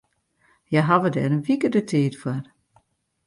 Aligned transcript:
Hja 0.69 0.81
hawwe 0.87 1.09
dêr 1.15 1.31
in 1.35 1.45
wike 1.45 1.69
de 1.73 1.81
tiid 1.89 2.13
foar. 2.21 2.43